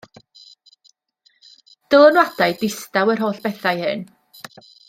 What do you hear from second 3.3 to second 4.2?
bethau hyn.